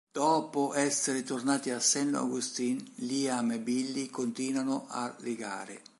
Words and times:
Dopo 0.11 0.73
essere 0.73 1.21
tornati 1.21 1.69
a 1.69 1.79
Saint 1.79 2.15
Augustine, 2.15 2.83
Liam 3.01 3.51
e 3.51 3.59
Billy 3.59 4.09
continuano 4.09 4.85
a 4.89 5.15
legare. 5.19 5.79